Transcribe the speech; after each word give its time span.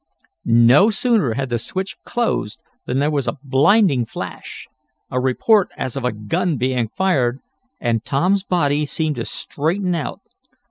No 0.45 0.89
sooner 0.89 1.35
had 1.35 1.49
the 1.49 1.59
switch 1.59 1.95
closed 2.05 2.63
than 2.87 2.97
there 2.97 3.11
was 3.11 3.27
a 3.27 3.37
blinding 3.43 4.03
flash, 4.03 4.67
a 5.11 5.19
report 5.19 5.69
as 5.77 5.95
of 5.95 6.03
a 6.03 6.11
gun 6.11 6.57
being 6.57 6.89
fired, 6.97 7.37
and 7.79 8.03
Tom's 8.03 8.43
body 8.43 8.87
seemed 8.87 9.17
to 9.17 9.25
straighten 9.25 9.93
out. 9.93 10.21